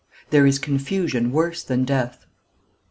THERE 0.31 0.47
IS 0.47 0.57
CONFUSION 0.57 1.31
WORSE 1.31 1.61
THAN 1.61 1.85
DEATH. 1.85 2.25